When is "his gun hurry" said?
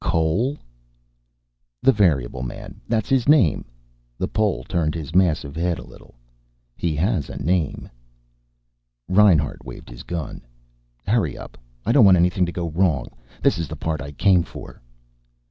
9.91-11.37